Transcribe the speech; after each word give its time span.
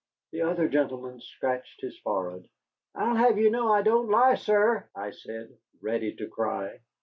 The 0.31 0.41
other 0.41 0.67
gentleman 0.67 1.19
scratched 1.21 1.81
his 1.81 1.95
forehead. 1.99 2.49
"I'll 2.95 3.13
have 3.17 3.37
you 3.37 3.51
know 3.51 3.71
I 3.71 3.83
don't 3.83 4.09
lie, 4.09 4.33
sir," 4.33 4.89
I 4.95 5.11
said, 5.11 5.55
ready 5.79 6.15
to 6.15 6.27
cry. 6.27 6.79